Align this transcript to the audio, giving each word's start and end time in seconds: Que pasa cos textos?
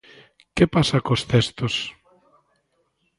Que 0.55 0.65
pasa 0.75 0.97
cos 1.05 1.21
textos? 1.31 1.75